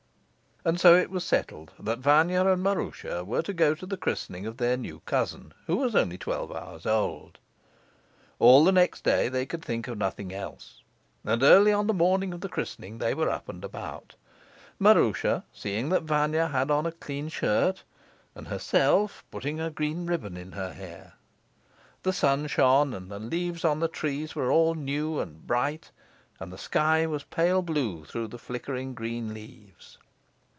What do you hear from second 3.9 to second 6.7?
christening of their new cousin, who was only twelve